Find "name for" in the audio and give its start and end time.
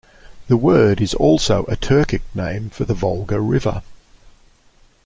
2.33-2.85